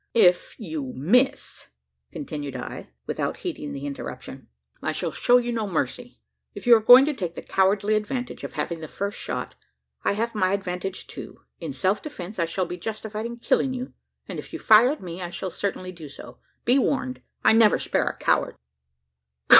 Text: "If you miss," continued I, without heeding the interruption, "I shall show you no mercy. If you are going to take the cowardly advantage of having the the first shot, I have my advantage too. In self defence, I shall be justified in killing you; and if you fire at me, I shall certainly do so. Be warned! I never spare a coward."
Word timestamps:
"If 0.15 0.55
you 0.57 0.93
miss," 0.95 1.67
continued 2.11 2.55
I, 2.55 2.89
without 3.05 3.37
heeding 3.41 3.71
the 3.71 3.85
interruption, 3.85 4.47
"I 4.81 4.93
shall 4.93 5.11
show 5.11 5.37
you 5.37 5.51
no 5.51 5.67
mercy. 5.67 6.19
If 6.55 6.65
you 6.65 6.75
are 6.75 6.79
going 6.81 7.05
to 7.05 7.13
take 7.13 7.35
the 7.35 7.43
cowardly 7.43 7.93
advantage 7.93 8.43
of 8.43 8.53
having 8.53 8.79
the 8.79 8.87
the 8.87 8.93
first 8.93 9.19
shot, 9.19 9.53
I 10.03 10.13
have 10.13 10.33
my 10.33 10.53
advantage 10.53 11.05
too. 11.05 11.41
In 11.59 11.71
self 11.71 12.01
defence, 12.01 12.39
I 12.39 12.45
shall 12.45 12.65
be 12.65 12.77
justified 12.77 13.27
in 13.27 13.37
killing 13.37 13.75
you; 13.75 13.93
and 14.27 14.39
if 14.39 14.53
you 14.53 14.57
fire 14.57 14.89
at 14.89 15.03
me, 15.03 15.21
I 15.21 15.29
shall 15.29 15.51
certainly 15.51 15.91
do 15.91 16.09
so. 16.09 16.39
Be 16.65 16.79
warned! 16.79 17.21
I 17.43 17.53
never 17.53 17.77
spare 17.77 18.05
a 18.07 18.17
coward." 18.17 18.55